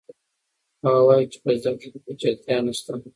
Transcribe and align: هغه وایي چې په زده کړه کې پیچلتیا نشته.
هغه 0.83 1.01
وایي 1.07 1.25
چې 1.31 1.37
په 1.43 1.51
زده 1.61 1.71
کړه 1.79 1.89
کې 1.91 1.99
پیچلتیا 2.05 2.57
نشته. 2.67 2.91